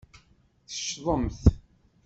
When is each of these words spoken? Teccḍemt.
Teccḍemt. 0.67 1.41